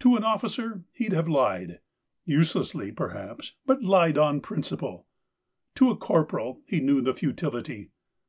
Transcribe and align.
To 0.00 0.16
an 0.16 0.24
officer 0.24 0.82
he'd 0.90 1.12
have 1.12 1.28
lied, 1.28 1.78
uselessly, 2.24 2.90
perhaps, 2.90 3.52
but 3.66 3.84
lied 3.84 4.18
on 4.18 4.40
principle: 4.40 5.06
to 5.76 5.90
a 5.92 5.96
corporal 5.96 6.60
he 6.66 6.80
knew 6.80 7.00
the 7.00 7.14
futility. 7.14 7.90